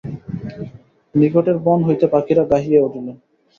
নিকটের 1.15 1.57
বন 1.65 1.79
হইতে 1.87 2.05
পাখীরা 2.13 2.43
গাহিয়া 2.51 2.79
উঠিল। 2.81 3.07